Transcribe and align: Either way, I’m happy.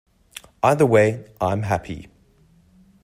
Either 0.63 0.87
way, 0.87 1.25
I’m 1.39 1.61
happy. 1.61 2.07